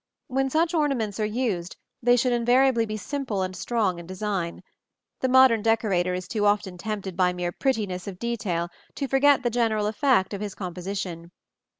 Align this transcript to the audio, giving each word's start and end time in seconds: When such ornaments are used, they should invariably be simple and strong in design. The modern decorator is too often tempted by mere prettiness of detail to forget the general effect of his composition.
When 0.25 0.49
such 0.49 0.73
ornaments 0.73 1.19
are 1.19 1.27
used, 1.27 1.75
they 2.01 2.17
should 2.17 2.33
invariably 2.33 2.87
be 2.87 2.97
simple 2.97 3.43
and 3.43 3.55
strong 3.55 3.99
in 3.99 4.07
design. 4.07 4.63
The 5.19 5.27
modern 5.29 5.61
decorator 5.61 6.15
is 6.15 6.27
too 6.27 6.47
often 6.47 6.75
tempted 6.79 7.15
by 7.15 7.33
mere 7.33 7.51
prettiness 7.51 8.07
of 8.07 8.17
detail 8.17 8.69
to 8.95 9.07
forget 9.07 9.43
the 9.43 9.51
general 9.51 9.85
effect 9.85 10.33
of 10.33 10.41
his 10.41 10.55
composition. 10.55 11.29